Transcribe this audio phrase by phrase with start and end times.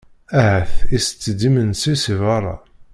[0.39, 2.55] Ahat itett-d imensi si berra.